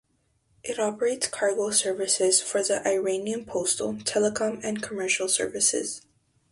[0.63, 6.01] It operates cargo services for the Iranian postal, telecom and commercial services.